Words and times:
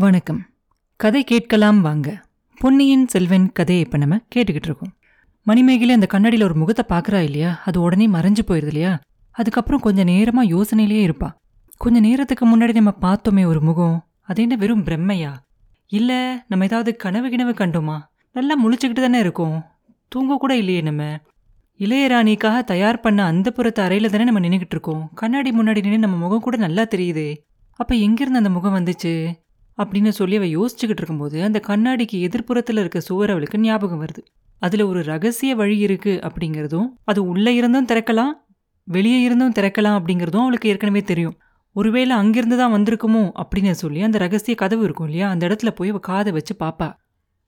வணக்கம். 0.00 0.46
கதை 0.96 1.24
கேட்கலாம் 1.24 1.80
வாங்க. 1.80 2.22
பொன்னியின் 2.58 3.08
செல்வன் 3.08 3.52
கதையை 3.52 3.84
இப்போ 3.84 3.98
நம்ம 3.98 4.16
கேட்டுக்கிட்டு 4.16 4.64
இருக்கோம். 4.64 4.92
மணிமேகலை 5.42 5.94
அந்த 5.94 6.06
கண்ணாடியில் 6.06 6.44
ஒரு 6.44 6.54
முகத்தை 6.54 6.98
பார்க்குறா 6.98 7.22
இல்லையா? 7.22 7.62
அது 7.64 7.80
உடனே 7.80 8.08
மறைஞ்சு 8.08 8.38
போயிடுது 8.46 8.66
இல்லையா? 8.66 9.00
அதுக்கப்புறம் 9.30 9.80
கொஞ்சம் 9.80 10.04
நேரமாக 10.04 10.48
யோசனையிலேயே 10.48 11.10
இருப்பா. 11.10 11.32
கொஞ்சம் 11.76 12.02
நேரத்துக்கு 12.02 12.46
முன்னாடி 12.46 12.74
நம்ம 12.74 12.94
பார்த்தோமே 13.00 13.46
ஒரு 13.46 13.60
முகம். 13.60 14.06
அது 14.22 14.42
என்ன 14.42 14.56
வெறும் 14.56 14.84
பிரம்மையா? 14.84 15.32
இல்லை 15.86 16.16
நம்ம 16.48 16.64
ஏதாவது 16.64 16.96
கனவு 16.96 17.28
கிணவு 17.28 17.54
கண்டோமா? 17.54 18.00
நல்லா 18.32 18.66
முழிச்சுக்கிட்டு 18.66 19.00
தானே 19.00 19.18
இருக்கோம். 19.18 19.64
தூங்க 20.08 20.36
கூட 20.36 20.56
இல்லையே 20.56 20.80
நம்ம. 20.80 21.18
இளையராணிக்காக 21.78 22.64
தயார் 22.64 23.00
பண்ண 23.00 23.24
அந்த 23.24 23.50
புறத்து 23.50 23.82
அறையில் 23.82 24.10
தானே 24.10 24.24
நம்ம 24.24 24.40
நின்றுக்கிட்டு 24.40 24.70
இருக்கோம். 24.70 25.10
கண்ணாடி 25.14 25.50
முன்னாடி 25.50 25.82
நின்று 25.82 25.98
நம்ம 25.98 26.16
முகம் 26.16 26.40
கூட 26.40 26.56
நல்லா 26.56 26.82
தெரியுதே. 26.82 27.36
அப்போ 27.76 27.94
எங்கேருந்து 27.94 28.40
அந்த 28.40 28.50
முகம் 28.50 28.74
வந்துச்சு? 28.74 29.32
அப்படின்னு 29.78 30.08
சொல்லி 30.08 30.36
அவள் 30.36 30.54
யோசிச்சுக்கிட்டு 30.56 31.02
இருக்கும்போது 31.02 31.42
அந்த 31.42 31.60
கண்ணாடிக்கு 31.66 32.16
எதிர்ப்புறத்துல 32.28 32.78
இருக்க 32.78 33.00
சுவர் 33.00 33.30
அவளுக்கு 33.30 33.58
ஞாபகம் 33.58 34.00
வருது. 34.04 34.22
அதுல 34.62 34.86
ஒரு 34.86 35.02
ரகசிய 35.02 35.54
வழி 35.54 35.78
இருக்கு 35.78 36.20
அப்படிங்கிறதும் 36.22 36.88
அது 37.04 37.26
உள்ள 37.26 37.50
இருந்தும் 37.50 37.86
திறக்கலாம் 37.86 38.32
வெளியே 38.88 39.20
இருந்தும் 39.20 39.52
திறக்கலாம் 39.58 39.96
அப்படிங்கிறதும் 39.98 40.44
அவளுக்கு 40.44 40.68
ஏற்கனவே 40.68 41.02
தெரியும். 41.02 41.36
ஒருவேளை 41.72 42.16
அங்கிருந்து 42.16 42.56
தான் 42.56 42.74
வந்திருக்குமோ 42.74 43.30
அப்படின்னு 43.42 43.70
சொல்லி 43.70 44.02
அந்த 44.02 44.18
ரகசிய 44.18 44.54
கதவு 44.54 44.84
இருக்கும் 44.84 45.06
இல்லையா 45.06 45.28
அந்த 45.28 45.46
இடத்துல 45.48 45.70
போய் 45.70 45.88
அவ 45.88 45.98
காதை 45.98 46.32
வச்சு 46.32 46.54
பாப்பா. 46.60 46.88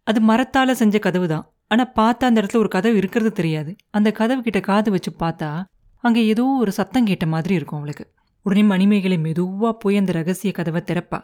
அது 0.07 0.21
மரத்தால 0.21 0.71
செஞ்ச 0.71 0.99
கதவு 0.99 1.29
தான். 1.29 1.45
ஆனா 1.67 1.93
பார்த்தா 1.97 2.25
அந்த 2.25 2.43
இடத்துல 2.43 2.57
ஒரு 2.57 2.69
கதவு 2.69 2.97
இருக்கிறது 2.97 3.33
தெரியாது. 3.33 3.77
அந்த 3.91 4.13
கதவு 4.13 4.43
கிட்ட 4.43 4.61
காது 4.61 4.91
வச்சு 4.91 5.11
பார்த்தா 5.19 5.63
அங்க 6.05 6.21
ஏதோ 6.21 6.45
ஒரு 6.61 6.73
சத்தம் 6.73 7.05
கேட்ட 7.05 7.27
மாதிரி 7.27 7.55
இருக்கும் 7.55 7.79
அவளுக்கு. 7.79 8.05
உடனே 8.47 8.63
மணிமேகலை 8.63 9.19
மெதுவா 9.19 9.73
போய் 9.73 9.97
அந்த 9.97 10.13
ரகசிய 10.13 10.53
கதவை 10.53 10.83
திறப்பா. 10.87 11.21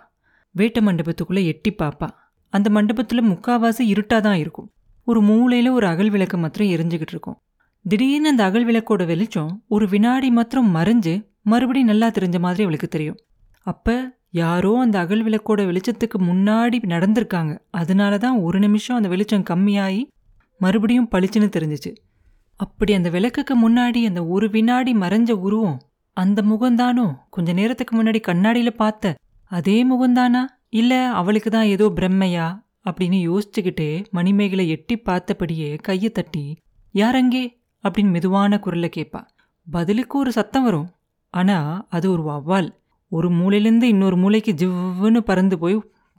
வேட்ட 0.57 0.81
மண்டபத்துக்குள்ள 0.81 1.45
எட்டி 1.45 1.75
பாப்பா. 1.79 2.09
அந்த 2.53 2.71
மண்டபத்துல 2.75 3.23
முக்காவாசி 3.23 3.81
இருட்டாக 3.81 4.23
தான் 4.23 4.37
இருக்கும். 4.37 4.69
ஒரு 5.05 5.21
மூலையில 5.23 5.71
ஒரு 5.71 5.87
அகல் 5.87 6.11
விளக்கு 6.11 6.37
மாத்திரம் 6.37 6.69
எரிஞ்சுக்கிட்டு 6.69 7.15
இருக்கும். 7.15 7.39
திடீர்னு 7.85 8.29
அந்த 8.29 8.45
அகல் 8.45 8.67
விளக்கோட 8.67 9.07
வெளிச்சம் 9.07 9.65
ஒரு 9.69 9.89
வினாடி 9.89 10.31
மாத்திரம் 10.31 10.75
மறைஞ்சு 10.75 11.15
மறுபடியும் 11.43 11.89
நல்லா 11.89 12.09
தெரிஞ்ச 12.09 12.39
மாதிரி 12.39 12.63
அவளுக்கு 12.63 12.89
தெரியும். 12.89 13.19
அப்ப 13.67 14.15
யாரோ 14.31 14.79
அந்த 14.81 14.99
அகல் 14.99 15.25
விளக்கோட 15.25 15.61
வெளிச்சத்துக்கு 15.69 16.19
முன்னாடி 16.19 16.79
நடந்திருக்காங்க. 16.95 17.59
அதனால 17.71 18.19
தான் 18.19 18.39
ஒரு 18.39 18.59
நிமிஷம் 18.59 18.97
அந்த 18.97 19.09
வெளிச்சம் 19.09 19.47
கம்மியாகி 19.51 20.03
மறுபடியும் 20.61 21.09
பளிச்சுன்னு 21.15 21.49
தெரிஞ்சிச்சு. 21.57 21.93
அப்படி 22.61 22.93
அந்த 22.95 23.09
விளக்குக்கு 23.11 23.55
முன்னாடி 23.55 24.07
அந்த 24.07 24.27
ஒரு 24.27 24.51
வினாடி 24.51 24.93
மறைஞ்ச 24.95 25.31
உருவம் 25.31 25.79
அந்த 26.13 26.43
முகம்தானோ? 26.43 27.07
கொஞ்ச 27.31 27.53
நேரத்துக்கு 27.53 28.03
முன்னாடி 28.03 28.21
கண்ணாடியில 28.27 28.71
பார்த்த 28.71 29.17
அதே 29.51 29.77
முகந்தானா? 29.85 30.43
இல்லை 30.73 31.01
அவளுக்கு 31.13 31.51
தான் 31.51 31.65
ஏதோ 31.65 31.87
பிரம்மையா? 31.89 32.47
அப்படின்னு 32.85 33.19
யோசிச்சுக்கிட்டே 33.29 33.91
மணிமேகலை 34.11 34.65
எட்டி 34.69 34.95
பார்த்தபடியே 34.99 35.69
கையை 35.81 36.11
தட்டி 36.13 36.45
யாரங்கே 36.95 37.45
அப்படின்னு 37.85 38.11
மெதுவான 38.11 38.59
குரல்ல 38.65 38.87
கேட்பா 38.97 39.21
பதிலுக்கு 39.67 40.15
ஒரு 40.19 40.33
சத்தம் 40.33 40.65
வரும். 40.65 40.89
ஆனா 41.35 41.57
அது 41.89 42.07
ஒரு 42.11 42.23
வவ்வால் 42.23 42.69
ஒரு 43.13 43.29
மூலையிலேருந்து 43.31 43.89
இன்னொரு 43.95 44.17
மூலைக்கு 44.17 44.53
ஜிவ்வுன்னு 44.53 45.21
பறந்து 45.21 45.59
போய் 45.59 45.77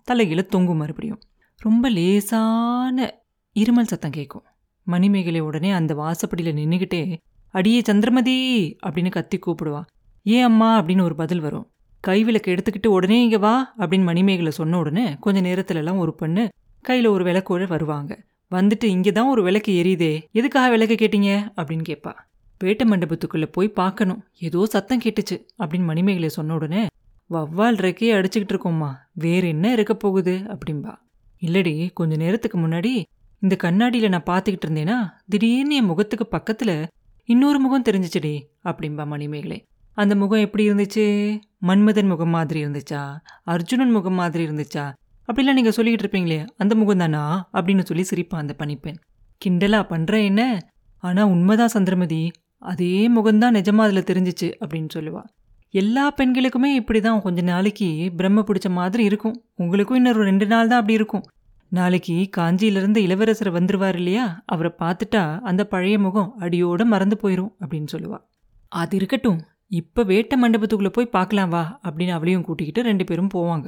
தலைகீழ 0.07 0.41
தொங்கும் 0.45 0.77
மறுபடியும். 0.77 1.21
ரொம்ப 1.61 1.89
லேசான 1.89 2.97
இருமல் 3.55 3.81
சத்தம் 3.83 4.11
கேட்கும் 4.11 4.45
மணிமேகலை 4.87 5.39
உடனே 5.39 5.71
அந்த 5.71 5.93
வாசப்படியில் 5.95 6.57
நின்றுக்கிட்டே 6.59 7.01
அடியே 7.53 7.79
சந்திரமதி! 7.81 8.35
அப்படின்னு 8.85 9.09
கத்தி 9.09 9.37
கூப்பிடுவா. 9.37 9.81
ஏன் 10.25 10.43
அம்மா? 10.43 10.69
அப்படின்னு 10.79 11.01
ஒரு 11.01 11.15
பதில் 11.15 11.39
வரும். 11.39 11.65
கைவிளக்கு 12.07 12.53
எடுத்துக்கிட்டு 12.53 12.89
உடனே 12.97 13.17
இங்கே 13.23 13.39
வா 13.45 13.53
அப்படின்னு 13.79 14.09
மணிமேகலை 14.09 14.51
சொன்ன 14.59 14.77
உடனே 14.83 15.05
கொஞ்ச 15.25 15.41
நேரத்துலலாம் 15.47 16.01
ஒரு 16.03 16.13
பொண்ணு 16.21 16.43
கையில் 16.85 17.07
ஒரு 17.15 17.23
விளக்கோட 17.27 17.63
வருவாங்க. 17.73 18.13
வந்துட்டு 18.51 18.87
இங்கே 18.95 19.11
தான் 19.11 19.31
ஒரு 19.33 19.41
விளக்கு 19.47 19.71
எரியுதே 19.81 20.13
எதுக்காக 20.39 20.67
விளக்கு 20.73 20.95
கேட்டீங்க? 21.01 21.31
அப்படின்னு 21.57 21.85
கேட்பா 21.89 22.13
வேட்ட 22.61 22.83
மண்டபத்துக்குள்ளே 22.91 23.47
போய் 23.55 23.69
பார்க்கணும். 23.79 24.21
ஏதோ 24.47 24.61
சத்தம் 24.73 25.01
கேட்டுச்சு 25.03 25.35
அப்படின்னு 25.59 25.89
மணிமேகலை 25.91 26.29
சொன்ன 26.37 26.53
உடனே 26.53 26.83
வவ்வால் 27.29 27.79
ரெக்கையை 27.85 28.13
அடிச்சுக்கிட்டு 28.17 28.53
இருக்கோம்மா 28.55 28.91
வேற 29.23 29.43
என்ன 29.47 29.71
இருக்க 29.71 29.93
போகுது? 30.03 30.35
அப்படின்பா 30.53 30.93
இல்லடி 31.41 31.73
கொஞ்ச 31.99 32.13
நேரத்துக்கு 32.15 32.57
முன்னாடி 32.59 32.93
இந்த 33.41 33.55
கண்ணாடியில் 33.63 34.13
நான் 34.13 34.29
பார்த்துக்கிட்டு 34.29 34.67
இருந்தேனா 34.67 34.97
திடீர்னு 35.27 35.75
என் 35.75 35.89
முகத்துக்கு 35.91 36.25
பக்கத்தில் 36.35 36.75
இன்னொரு 37.29 37.59
முகம் 37.59 37.87
தெரிஞ்சிச்சுடி 37.89 38.35
அப்படின்பா 38.69 39.05
மணிமேகலை. 39.13 39.59
அந்த 40.01 40.15
முகம் 40.15 40.39
எப்படி 40.39 40.63
இருந்துச்சு? 40.69 41.05
மன்மதன் 41.61 42.07
முகம் 42.07 42.29
மாதிரி 42.29 42.59
இருந்துச்சா? 42.65 43.01
அர்ஜுனன் 43.43 43.91
முகம் 43.91 44.13
மாதிரி 44.13 44.43
இருந்துச்சா? 44.47 44.83
அப்படிலாம் 45.27 45.57
நீங்கள் 45.59 45.75
சொல்லிக்கிட்டு 45.75 46.05
இருப்பீங்களே 46.05 46.47
அந்த 46.57 46.75
முகம் 46.75 46.97
தானா? 46.97 47.49
அப்படின்னு 47.53 47.83
சொல்லி 47.83 48.03
சிரிப்பான் 48.11 48.43
அந்த 48.43 48.55
பனிப்பெண். 48.59 48.99
கிண்டலா 49.41 49.79
பண்ணுற 49.91 50.23
என்ன? 50.23 50.43
ஆனால் 51.03 51.25
உண்மைதான் 51.25 51.67
சந்திரமதி 51.67 52.21
அதே 52.59 53.09
முகம்தான் 53.09 53.57
நிஜமா 53.57 53.83
அதில் 53.87 54.07
தெரிஞ்சிச்சு 54.11 54.47
அப்படின்னு 54.65 54.89
சொல்லுவா. 54.93 55.23
எல்லா 55.73 56.13
பெண்களுக்குமே 56.17 56.69
இப்படி 56.75 57.01
தான் 57.01 57.21
கொஞ்ச 57.21 57.41
நாளைக்கு 57.41 57.89
பிரம்ம 58.17 58.43
பிடிச்ச 58.47 58.69
மாதிரி 58.69 59.03
இருக்கும். 59.03 59.35
உங்களுக்கும் 59.55 59.97
இன்னொரு 59.97 60.23
ரெண்டு 60.23 60.45
நாள் 60.45 60.67
தான் 60.67 60.79
அப்படி 60.79 60.93
இருக்கும். 60.93 61.25
நாளைக்கு 61.71 62.29
காஞ்சியிலிருந்து 62.37 62.97
இளவரசர் 62.97 63.53
வந்துருவார் 63.53 63.95
இல்லையா? 63.95 64.41
அவரை 64.45 64.71
பார்த்துட்டா 64.79 65.39
அந்த 65.39 65.65
பழைய 65.65 65.99
முகம் 65.99 66.33
அடியோட 66.39 66.83
மறந்து 66.83 67.17
போயிடும் 67.23 67.53
அப்படின்னு 67.59 67.87
சொல்லுவா. 67.91 68.19
அது 68.71 68.95
இருக்கட்டும் 68.95 69.39
இப்போ 69.71 70.01
வேட்ட 70.03 70.33
மண்டபத்துக்குள்ளே 70.41 70.91
போய் 70.97 71.13
பார்க்கலாம் 71.15 71.49
வா 71.49 71.61
அப்படின்னு 71.85 72.13
அவளையும் 72.17 72.43
கூட்டிக்கிட்டு 72.47 72.81
ரெண்டு 72.81 73.03
பேரும் 73.03 73.31
போவாங்க. 73.33 73.67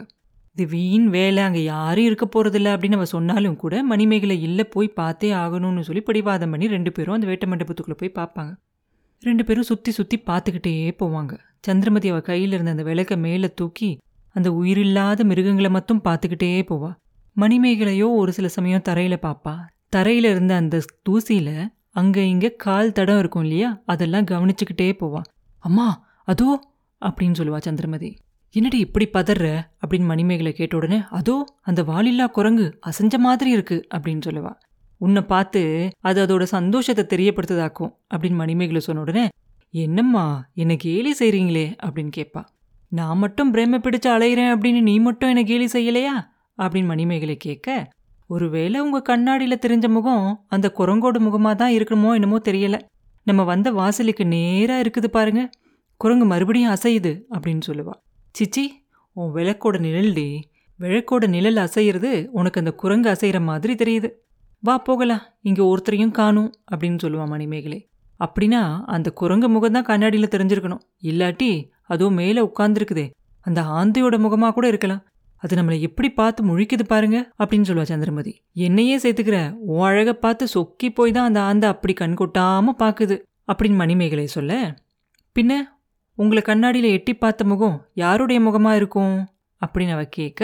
இது 0.55 0.65
வீண் 0.73 1.07
வேலை 1.07 1.41
அங்கே 1.43 1.63
யாரும் 1.63 2.07
இருக்க 2.09 2.25
போகிறதில்ல 2.25 2.69
அப்படின்னு 2.75 2.97
அவள் 2.99 3.11
சொன்னாலும் 3.15 3.55
கூட 3.55 3.83
மணிமேகலை 3.83 4.37
இல்லை 4.41 4.65
போய் 4.75 4.87
பார்த்தே 4.99 5.29
ஆகணும்னு 5.31 5.81
சொல்லி 5.87 6.01
பிடிவாதம் 6.01 6.51
பண்ணி 6.53 6.67
ரெண்டு 6.75 6.91
பேரும் 6.91 7.15
அந்த 7.17 7.27
வேட்ட 7.27 7.47
மண்டபத்துக்குள்ளே 7.51 7.97
போய் 8.01 8.17
பார்ப்பாங்க. 8.19 8.51
ரெண்டு 9.23 9.43
பேரும் 9.47 9.67
சுற்றி 9.71 9.91
சுற்றி 9.91 10.17
பார்த்துக்கிட்டே 10.29 10.73
போவாங்க. 11.01 11.33
சந்திரமதி 11.67 12.09
அவள் 12.11 12.27
கையில் 12.29 12.55
இருந்த 12.57 12.73
அந்த 12.75 12.85
விளக்க 12.89 13.15
மேலே 13.25 13.49
தூக்கி 13.61 13.89
அந்த 14.35 14.49
உயிரில்லாத 14.51 15.23
மிருகங்களை 15.23 15.69
மட்டும் 15.77 16.01
பார்த்துக்கிட்டே 16.07 16.51
போவா. 16.71 16.91
மணிமேகலையோ 17.37 18.07
ஒரு 18.21 18.31
சில 18.37 18.47
சமயம் 18.47 18.85
தரையில் 18.89 19.23
பார்ப்பா. 19.25 19.55
தரையில் 19.89 20.29
இருந்த 20.33 20.53
அந்த 20.55 20.81
தூசியில் 21.07 21.53
அங்கே 21.99 22.23
இங்கே 22.29 22.49
கால் 22.65 22.95
தடம் 22.97 23.19
இருக்கும் 23.19 23.45
இல்லையா? 23.47 23.69
அதெல்லாம் 23.85 24.29
கவனிச்சுக்கிட்டே 24.31 24.89
போவான் 25.01 25.27
அம்மா 25.59 25.87
அதோ 26.23 26.49
அப்படின்னு 27.01 27.37
சொல்லுவா 27.39 27.59
சந்திரமதி. 27.67 28.09
என்னடி 28.55 28.77
இப்படி 28.79 29.05
பதற 29.13 29.45
அப்படின்னு 29.81 30.05
மணிமேகலை 30.05 30.51
கேட்ட 30.53 30.77
உடனே 30.77 30.99
அதோ 31.09 31.35
அந்த 31.61 31.83
வாலில்லா 31.83 32.27
குரங்கு 32.27 32.67
அசைஞ்ச 32.89 33.17
மாதிரி 33.17 33.49
இருக்கு 33.49 33.77
அப்படின்னு 33.95 34.25
சொல்லுவா. 34.25 34.53
உன்னை 35.01 35.21
பார்த்து 35.21 35.61
அது 35.99 36.19
அதோட 36.25 36.43
சந்தோஷத்தை 36.43 37.03
தெரியப்படுத்துதாக்கும் 37.13 37.91
அப்படின்னு 38.11 38.39
மணிமேகலை 38.43 38.81
சொன்ன 38.81 39.01
உடனே 39.01 39.25
என்னம்மா 39.73 40.25
என்னை 40.53 40.75
கேலி 40.77 41.11
செய்றீங்களே 41.19 41.65
அப்படின்னு 41.85 42.11
கேட்பா 42.17 42.41
நான் 42.91 43.17
மட்டும் 43.17 43.53
பிரேம 43.53 43.77
பிடிச்சு 43.85 44.09
அலையிறேன் 44.15 44.51
அப்படின்னு 44.53 44.81
நீ 44.81 44.99
மட்டும் 44.99 45.29
என்னை 45.29 45.43
கேலி 45.43 45.67
செய்யலையா? 45.73 46.13
அப்படின்னு 46.57 46.85
மணிமேகலை 46.85 47.37
கேட்க 47.37 47.67
ஒருவேளை 48.29 48.79
உங்க 48.79 48.99
கண்ணாடியில 49.09 49.55
தெரிஞ்ச 49.65 49.87
முகம் 49.87 50.25
அந்த 50.47 50.67
குரங்கோட 50.77 51.17
முகமா 51.27 51.51
தான் 51.55 51.71
இருக்கணுமோ 51.71 52.09
என்னமோ 52.13 52.37
தெரியல. 52.49 52.77
நம்ம 53.27 53.43
வந்த 53.43 53.71
வாசலுக்கு 53.71 54.25
நேரா 54.25 54.75
இருக்குது 54.79 55.09
பாருங்க. 55.17 55.41
குரங்கு 56.01 56.25
மறுபடியும் 56.25 56.71
அசையுது 56.71 57.11
அப்படின்னு 57.35 57.63
சொல்லுவா. 57.67 57.93
சிச்சி 58.35 58.63
உன் 59.15 59.33
விளக்கோட 59.33 59.77
நிழல்டி. 59.79 60.27
விளக்கோட 60.79 61.27
நிழல் 61.27 61.55
அசையிறது 61.55 62.11
உனக்கு 62.31 62.59
அந்த 62.59 62.71
குரங்கு 62.71 63.09
அசைகிற 63.09 63.39
மாதிரி 63.41 63.73
தெரியுது. 63.73 64.09
வா 64.63 64.77
போகலாம். 64.77 65.23
இங்கே 65.41 65.63
ஒருத்தரையும் 65.71 66.11
காணும் 66.11 66.51
அப்படின்னு 66.71 66.99
சொல்லுவான் 67.03 67.31
மணிமேகலை. 67.33 67.79
அப்படின்னா 68.19 68.61
அந்த 68.95 69.09
குரங்கு 69.11 69.49
முகம் 69.49 69.71
தான் 69.71 69.87
கண்ணாடியில் 69.89 70.33
தெரிஞ்சிருக்கணும். 70.35 70.81
இல்லாட்டி 71.03 71.51
அதோ 71.93 72.09
மேலே 72.09 72.41
உட்கார்ந்துருக்குதே. 72.41 73.05
அந்த 73.45 73.61
ஆந்தையோட 73.61 74.19
முகமாக 74.19 74.53
கூட 74.53 74.67
இருக்கலாம். 74.67 75.03
அது 75.43 75.53
நம்மளை 75.55 75.77
எப்படி 75.79 76.09
பார்த்து 76.11 76.43
முழிக்குது 76.43 76.85
பாருங்க 76.87 77.17
அப்படின்னு 77.39 77.67
சொல்லுவா 77.69 77.87
சந்திரமதி. 77.91 78.33
என்னையே 78.65 78.95
சேர்த்துக்கிற 78.97 79.37
உன் 79.71 79.85
அழகை 79.89 80.13
பார்த்து 80.13 80.45
சொக்கி 80.53 80.87
போய் 80.89 81.11
தான் 81.11 81.27
அந்த 81.29 81.41
ஆந்தை 81.41 81.67
அப்படி 81.69 81.93
கண் 81.93 82.17
கொட்டாம 82.19 82.73
பார்க்குது 82.81 83.17
அப்படின்னு 83.47 83.75
மணிமேகலை 83.75 84.25
சொல்ல 84.27 84.53
பின்ன 85.35 85.53
உங்களை 86.17 86.41
கண்ணாடியில் 86.41 86.89
எட்டி 86.89 87.13
பார்த்த 87.13 87.43
முகம் 87.43 87.77
யாருடைய 87.93 88.39
முகமா 88.41 88.71
இருக்கும்? 88.75 89.15
அப்படின்னு 89.61 89.93
அவ 89.93 90.03
கேட்க 90.17 90.41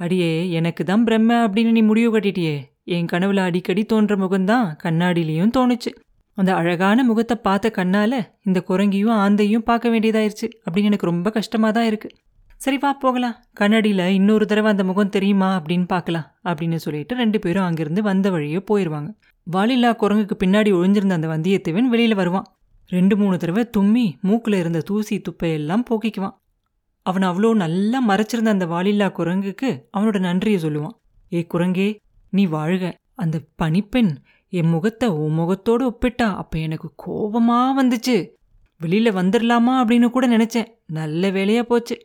அடியே 0.00 0.50
எனக்கு 0.50 0.82
தான் 0.84 1.04
பிரம்ம 1.04 1.30
அப்படின்னு 1.46 1.70
நீ 1.70 1.82
முடிவு 1.82 2.10
கட்டிட்டியே. 2.12 2.54
என் 2.84 3.10
கனவுல 3.12 3.42
அடிக்கடி 3.48 3.82
தோன்ற 3.84 4.14
முகம்தான் 4.16 4.68
கண்ணாடியிலையும் 4.82 5.54
தோணுச்சு. 5.56 5.90
அந்த 6.38 6.50
அழகான 6.54 7.04
முகத்தை 7.04 7.36
பார்த்த 7.42 7.72
கண்ணால 7.76 8.12
இந்த 8.44 8.58
குரங்கியும் 8.68 9.16
ஆந்தையும் 9.24 9.66
பார்க்க 9.70 9.88
வேண்டியதாயிருச்சு 9.88 10.46
அப்படின்னு 10.64 10.90
எனக்கு 10.92 11.10
ரொம்ப 11.10 11.30
கஷ்டமா 11.30 11.70
தான் 11.70 11.88
இருக்கு. 11.90 12.10
சரி 12.64 12.78
வா 12.80 12.88
போகலாம். 13.02 13.36
கண்ணாடியில் 13.58 14.02
இன்னொரு 14.16 14.44
தடவை 14.46 14.68
அந்த 14.70 14.84
முகம் 14.88 15.12
தெரியுமா 15.14 15.46
அப்படின்னு 15.58 15.86
பார்க்கலாம் 15.92 16.26
அப்படின்னு 16.50 16.78
சொல்லிட்டு 16.84 17.14
ரெண்டு 17.20 17.38
பேரும் 17.38 17.66
அங்கிருந்து 17.66 18.02
வந்த 18.08 18.30
வழியே 18.30 18.60
போயிடுவாங்க 18.70 19.10
வாலில்லா 19.46 19.90
குரங்குக்கு 20.02 20.36
பின்னாடி 20.42 20.70
ஒழிஞ்சிருந்த 20.78 21.16
அந்த 21.18 21.28
வந்தியத்தேவன் 21.32 21.88
வெளியில் 21.92 22.14
வருவான். 22.14 22.46
ரெண்டு 22.92 23.14
மூணு 23.20 23.36
தடவை 23.36 23.62
தும்மி 23.76 24.04
மூக்கில் 24.28 24.58
இருந்த 24.58 24.80
தூசி 24.80 25.16
துப்பையெல்லாம் 25.28 25.84
போக்கிக்குவான். 25.90 26.36
அவன் 27.06 27.26
அவ்வளோ 27.30 27.50
நல்லா 27.62 27.98
மறைச்சிருந்த 28.10 28.52
அந்த 28.56 28.66
வாலில்லா 28.66 29.08
குரங்குக்கு 29.18 29.70
அவனோட 29.96 30.20
நன்றியை 30.26 30.58
சொல்லுவான். 30.66 30.94
ஏ 31.32 31.42
குரங்கே 31.54 31.88
நீ 32.32 32.44
வாழ்க. 32.56 32.92
அந்த 33.14 33.36
பனிப்பெண் 33.62 34.12
என் 34.52 34.70
முகத்தை 34.74 35.08
உன் 35.22 35.36
முகத்தோடு 35.40 35.82
ஒப்பிட்டா 35.90 36.28
அப்போ 36.42 36.58
எனக்கு 36.66 36.90
கோபமாக 37.06 37.72
வந்துச்சு. 37.80 38.18
வெளியில் 38.80 39.16
வந்துடலாமா 39.20 39.72
அப்படின்னு 39.80 40.08
கூட 40.10 40.26
நினச்சேன். 40.36 40.70
நல்ல 41.00 41.30
வேலையாக 41.30 41.66
போச்சு. 41.72 41.96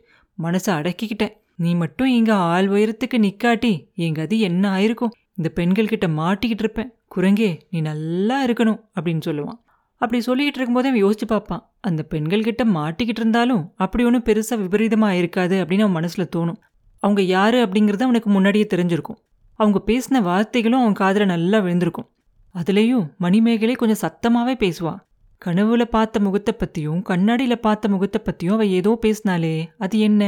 மனசை 0.42 0.70
அடக்கிக்கிட்டேன். 0.78 1.34
நீ 1.54 1.74
மட்டும் 1.74 2.10
இங்க 2.16 2.32
ஆள் 2.34 2.68
உயரத்துக்கு 2.68 3.18
நிக்காட்டி 3.26 3.70
என் 3.94 4.18
அது 4.24 4.38
என்ன 4.48 4.64
ஆயிருக்கும்? 4.76 5.14
இந்த 5.34 5.48
பெண்கள் 5.48 5.92
கிட்ட 5.92 6.06
மாட்டிக்கிட்டு 6.08 6.64
இருப்பேன். 6.64 6.90
குரங்கே 7.14 7.50
நீ 7.70 7.80
நல்லா 7.80 8.36
இருக்கணும் 8.46 8.80
அப்படின்னு 8.96 9.22
சொல்லுவான். 9.28 9.58
அப்படி 10.00 10.18
சொல்லிக்கிட்டு 10.26 10.58
இருக்கும்போதே 10.58 10.88
அவன் 10.88 11.04
யோசிச்சு 11.04 11.26
பார்ப்பான். 11.26 11.62
அந்த 11.80 12.02
பெண்கள் 12.02 12.46
கிட்ட 12.48 12.64
மாட்டிக்கிட்டு 12.64 13.22
இருந்தாலும் 13.22 13.62
அப்படி 13.76 14.04
ஒன்றும் 14.04 14.24
பெருசாக 14.24 14.58
விபரீதமாக 14.62 15.18
இருக்காது 15.20 15.56
அப்படின்னு 15.64 15.86
அவன் 15.86 15.98
மனசில் 15.98 16.32
தோணும். 16.36 16.58
அவங்க 17.02 17.22
யாரு 17.36 17.58
அப்படிங்கிறது 17.66 18.06
அவனுக்கு 18.08 18.30
முன்னாடியே 18.30 18.66
தெரிஞ்சிருக்கும். 18.74 19.18
அவங்க 19.58 19.78
பேசின 19.86 20.20
வார்த்தைகளும் 20.30 20.82
அவன் 20.82 21.00
காதில் 21.02 21.32
நல்லா 21.34 21.58
விழுந்திருக்கும். 21.58 22.08
அதுலேயும் 22.54 23.06
மணிமேகலை 23.18 23.74
கொஞ்சம் 23.74 24.02
சத்தமாகவே 24.04 24.54
பேசுவாள் 24.64 25.00
கனவுல 25.42 25.84
பார்த்த 25.84 26.20
முகத்தை 26.20 26.52
பத்தியும் 26.58 27.00
கண்ணாடியில 27.08 27.54
பார்த்த 27.56 27.88
முகத்தை 27.88 28.20
பத்தியும் 28.24 28.54
அவ 28.56 28.64
ஏதோ 28.78 28.98
பேசினாலே 29.00 29.56
அது 29.78 29.98
என்ன? 29.98 30.22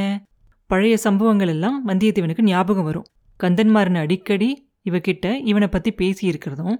பழைய 0.70 0.96
சம்பவங்கள் 0.96 1.48
எல்லாம் 1.48 1.78
வந்தியத்தேவனுக்கு 1.88 2.42
ஞாபகம் 2.42 2.84
வரும். 2.84 3.06
கந்தன்மாரன் 3.40 3.94
அடிக்கடி 3.94 4.48
இவகிட்ட 4.84 5.26
இவனை 5.44 5.68
பத்தி 5.68 5.90
பேசியிருக்கிறதும் 5.92 6.76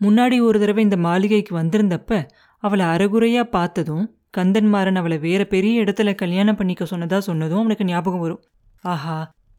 முன்னாடி 0.00 0.36
ஒரு 0.40 0.58
தடவை 0.60 0.82
இந்த 0.82 0.96
மாளிகைக்கு 0.96 1.52
வந்திருந்தப்ப 1.58 2.20
அவளை 2.62 2.86
அறகுறையா 2.86 3.42
பார்த்ததும் 3.50 4.04
கந்தன்மாரன் 4.36 4.94
அவளை 4.94 5.18
வேற 5.18 5.42
பெரிய 5.44 5.84
இடத்துல 5.84 6.14
கல்யாணம் 6.14 6.56
பண்ணிக்க 6.56 6.84
சொன்னதா 6.84 7.18
சொன்னதும் 7.18 7.58
அவனுக்கு 7.58 7.84
ஞாபகம் 7.84 8.20
வரும். 8.20 8.42
ஆஹா 8.84 9.16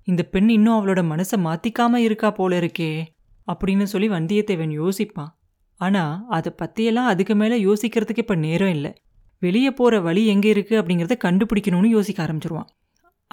இந்த 0.07 0.23
பெண் 0.23 0.49
இன்னும் 0.49 0.77
அவளோட 0.77 1.01
மனசை 1.11 1.37
மாத்திக்காம 1.39 1.99
இருக்கா 2.07 2.31
போல 2.31 2.59
இருக்கே 2.59 2.91
அப்படின்னு 3.47 3.83
சொல்லி 3.83 4.09
வந்தியத்தேவன் 4.09 4.73
யோசிப்பான். 4.81 5.31
ஆனா 5.75 6.25
அதை 6.29 6.51
பத்தியெல்லாம் 6.61 7.09
அதுக்கு 7.11 7.35
மேல 7.35 7.57
யோசிக்கிறதுக்கு 7.57 8.17
இப்ப 8.17 8.35
நேரம் 8.35 8.69
இல்லை. 8.69 8.93
வெளியே 9.39 9.71
போற 9.71 9.99
வழி 9.99 10.27
எங்க 10.27 10.47
இருக்கு 10.47 10.81
அப்படிங்கறத 10.81 11.15
கண்டுபிடிக்கணும்னு 11.23 11.85
யோசிக்க 11.85 12.23
ஆரம்பிச்சிருவான். 12.23 12.69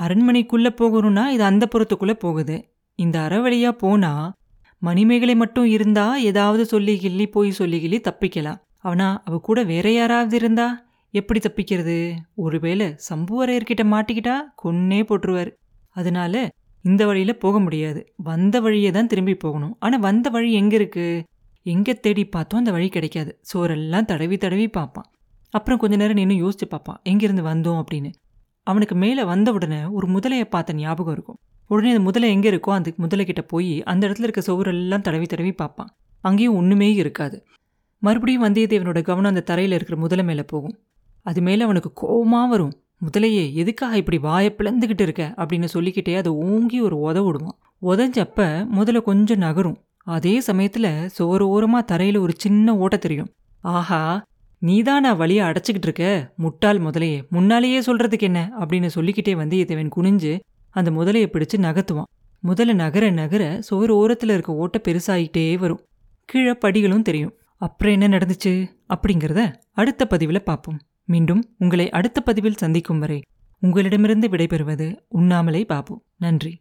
அரண்மனைக்குள்ள 0.03 0.69
போகணும்னா 0.81 1.29
இது 1.29 1.43
அந்த 1.43 1.69
புறத்துக்குள்ள 1.75 2.13
போகுது. 2.13 2.69
இந்த 2.95 3.19
அறவழியா 3.19 3.71
போனா 3.71 4.33
மணிமேகலை 4.79 5.35
மட்டும் 5.35 5.65
இருந்தா 5.65 6.17
ஏதாவது 6.17 6.65
சொல்லி 6.65 6.99
கிள்ளி 6.99 7.27
போய் 7.27 7.51
சொல்லி 7.51 7.81
கிள்ளி 7.81 8.01
தப்பிக்கலாம். 8.01 8.61
அவனா 8.77 9.23
அவ 9.25 9.39
கூட 9.39 9.63
வேற 9.63 9.93
யாராவது 9.93 10.37
இருந்தா 10.37 10.87
எப்படி 11.11 11.41
தப்பிக்கிறது? 11.41 12.17
ஒருவேளை 12.35 12.97
சம்புவரையர்கிட்ட 13.11 13.85
மாட்டிக்கிட்டா 13.85 14.41
கொன்னே 14.65 15.01
போட்டுருவார். 15.03 15.51
அதனால 15.89 16.51
இந்த 16.83 17.07
வழியில 17.07 17.33
போக 17.33 17.61
முடியாது. 17.61 18.13
வந்த 18.17 18.61
வழியே 18.61 18.91
தான் 18.91 19.07
திரும்பி 19.07 19.35
போகணும். 19.35 19.77
ஆனா 19.79 19.97
வந்த 19.97 20.31
வழி 20.31 20.53
எங்க 20.53 20.75
இருக்கு? 20.75 21.25
எங்கே 21.63 21.95
தேடி 21.95 22.25
பார்த்தோம் 22.25 22.59
அந்த 22.59 22.73
வழி 22.73 22.89
கிடைக்காது. 22.89 23.41
சோரெல்லாம் 23.53 24.05
தடவி 24.05 24.37
தடவி 24.37 24.69
பார்ப்பான். 24.69 25.11
அப்புறம் 25.51 25.79
கொஞ்ச 25.79 25.97
நேரம் 25.97 26.17
நின்று 26.17 26.49
யோசிச்சு 26.49 26.69
பார்ப்பான். 26.69 27.01
எங்கேருந்து 27.09 27.45
வந்தோம் 27.45 27.83
அப்படின்னு. 27.83 28.13
அவனுக்கு 28.63 28.95
மேலே 28.95 29.25
வந்த 29.25 29.53
உடனே 29.53 29.85
ஒரு 29.85 30.07
முதலையை 30.07 30.45
பார்த்த 30.45 30.73
ஞாபகம் 30.73 31.13
இருக்கும். 31.13 31.39
உடனே 31.67 31.89
அந்த 31.89 32.01
முதலை 32.01 32.31
எங்கே 32.31 32.51
இருக்கோ 32.51 32.71
அந்த 32.71 32.93
முதலைக்கிட்ட 32.99 33.43
போய் 33.43 33.83
அந்த 33.83 34.09
இடத்துல 34.09 34.23
இருக்க 34.23 34.53
சோறெல்லாம் 34.53 35.01
தடவி 35.01 35.27
தடவி 35.27 35.53
பார்ப்பான். 35.53 35.97
அங்கேயும் 36.21 36.55
ஒன்றுமே 36.55 36.95
இருக்காது. 36.95 37.47
மறுபடியும் 37.99 38.45
வந்தியத்தேவனோட 38.45 39.03
கவனம் 39.03 39.31
அந்த 39.31 39.41
தரையில் 39.41 39.75
இருக்கிற 39.75 40.01
முதலை 40.01 40.25
மேலே 40.25 40.43
போகும். 40.43 40.79
அது 41.23 41.43
மேலே 41.43 41.63
அவனுக்கு 41.63 41.93
கோபமாக 41.93 42.49
வரும். 42.49 42.83
முதலையே 43.07 43.53
எதுக்காக 43.53 43.97
இப்படி 43.97 44.19
வாயை 44.19 44.55
பிளந்துக்கிட்டு 44.59 45.01
இருக்க? 45.01 45.35
அப்படின்னு 45.37 45.65
சொல்லிக்கிட்டே 45.65 46.17
அதை 46.17 46.33
ஓங்கி 46.33 46.81
ஒரு 46.81 46.97
உத 46.97 47.25
விடுவான். 47.25 47.59
உதஞ்சப்ப 47.83 48.69
முதல்ல 48.77 49.03
கொஞ்சம் 49.03 49.39
நகரும். 49.39 49.79
அதே 50.05 50.41
சமயத்துல 50.41 51.07
சோறு 51.07 51.47
ஓரமா 51.47 51.85
தரையில 51.93 52.19
ஒரு 52.19 52.33
சின்ன 52.37 52.77
ஓட்ட 52.77 52.97
தெரியும். 52.97 53.33
ஆஹா 53.61 54.23
நீதான் 54.59 55.03
நான் 55.03 55.17
வழியை 55.17 55.47
அடைச்சிக்கிட்டு 55.47 55.83
இருக்க? 55.83 56.33
முட்டாள் 56.37 56.79
முதலையே 56.79 57.29
முன்னாலேயே 57.29 57.81
சொல்றதுக்கு 57.81 58.21
என்ன? 58.21 58.53
அப்படின்னு 58.59 58.87
சொல்லிக்கிட்டே 58.87 59.35
வந்தியத்தேவன் 59.35 59.91
குனிஞ்சு 59.97 60.41
அந்த 60.71 60.91
முதலையை 60.91 61.27
பிடிச்சு 61.27 61.57
நகர்த்துவான். 61.57 62.19
முதல்ல 62.45 62.75
நகர 62.75 63.11
நகர 63.11 63.61
சோறு 63.61 64.09
ஓரத்துல 64.09 64.33
இருக்க 64.33 64.55
ஓட்ட 64.55 64.81
பெருசாயிட்டே 64.89 65.59
வரும். 65.59 65.85
கீழே 66.25 66.51
படிகளும் 66.51 67.03
தெரியும். 67.03 67.35
அப்புறம் 67.57 68.01
என்ன 68.01 68.19
நடந்துச்சு? 68.19 68.69
அப்படிங்கிறத 68.89 69.55
அடுத்த 69.73 70.07
பதிவில் 70.07 70.45
பார்ப்போம். 70.45 70.81
மீண்டும் 71.05 71.55
உங்களை 71.59 71.91
அடுத்த 71.91 72.21
பதிவில் 72.21 72.57
சந்திக்கும் 72.57 72.99
வரை 72.99 73.23
உங்களிடமிருந்து 73.61 74.29
விடைபெறுவது 74.29 74.99
உண்ணாமலே 75.09 75.65
பாபு. 75.65 76.03
நன்றி. 76.17 76.59